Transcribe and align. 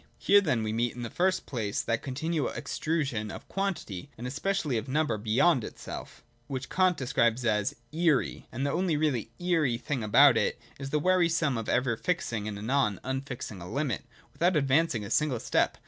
J 0.17 0.33
Here 0.33 0.41
then 0.41 0.63
we 0.63 0.73
meet, 0.73 0.95
in 0.95 1.03
the 1.03 1.11
first 1.11 1.45
place, 1.45 1.83
that 1.83 2.01
continual 2.01 2.49
ex 2.55 2.79
trusion 2.79 3.29
of 3.29 3.47
quantity, 3.47 4.09
and 4.17 4.25
especially 4.25 4.75
of 4.79 4.87
number, 4.87 5.15
beyond 5.15 5.63
itself, 5.63 6.23
which 6.47 6.71
Kant 6.71 6.97
describes 6.97 7.45
as' 7.45 7.75
eery.' 7.93 8.47
The 8.51 8.71
only 8.71 8.97
really' 8.97 9.29
eery' 9.39 9.77
thing 9.87 10.03
about 10.03 10.37
it 10.37 10.59
is 10.79 10.89
the 10.89 10.99
wearisomeness 10.99 11.59
of 11.59 11.69
ever 11.69 11.95
fixing, 11.97 12.47
and 12.47 12.57
anon 12.57 12.99
unfixing 13.03 13.61
a 13.61 13.69
limit, 13.71 14.03
without 14.33 14.55
advancing 14.55 15.05
a 15.05 15.11
single 15.11 15.39
step. 15.39 15.77